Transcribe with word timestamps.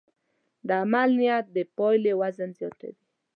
د 0.67 0.69
عمل 0.81 1.09
نیت 1.19 1.45
د 1.55 1.57
پایلې 1.77 2.13
وزن 2.21 2.49
زیاتوي. 2.59 3.01